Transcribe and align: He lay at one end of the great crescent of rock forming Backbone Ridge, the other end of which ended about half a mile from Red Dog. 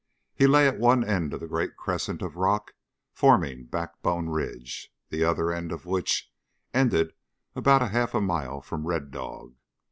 He 0.33 0.47
lay 0.47 0.67
at 0.67 0.79
one 0.79 1.03
end 1.03 1.31
of 1.31 1.39
the 1.41 1.47
great 1.47 1.77
crescent 1.77 2.23
of 2.23 2.35
rock 2.35 2.73
forming 3.13 3.65
Backbone 3.65 4.29
Ridge, 4.29 4.91
the 5.09 5.23
other 5.23 5.51
end 5.51 5.71
of 5.71 5.85
which 5.85 6.31
ended 6.73 7.13
about 7.55 7.87
half 7.91 8.15
a 8.15 8.19
mile 8.19 8.61
from 8.61 8.87
Red 8.87 9.11
Dog. 9.11 9.53